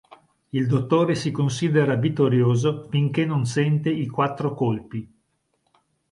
[0.49, 5.07] Il Dottore si considera vittorioso finché non sente i quattro colpi.